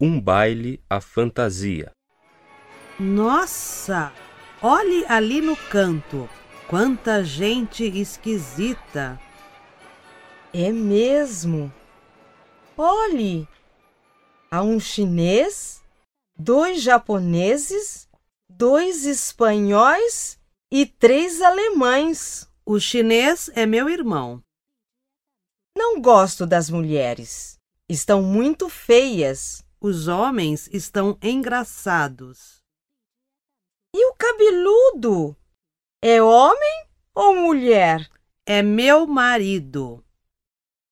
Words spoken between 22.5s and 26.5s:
O chinês é meu irmão. Não gosto